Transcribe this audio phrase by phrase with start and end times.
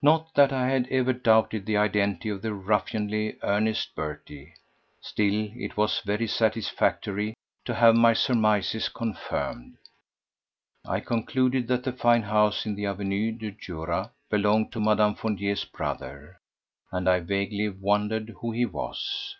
[0.00, 4.54] Not that I had ever doubted the identity of the ruffianly Ernest Berty;
[5.00, 9.76] still it was very satisfactory to have my surmises confirmed.
[10.84, 15.14] I concluded that the fine house in the Avenue du Jura belonged to Mme.
[15.14, 16.38] Fournier's brother,
[16.92, 19.34] and I vaguely wondered who he was.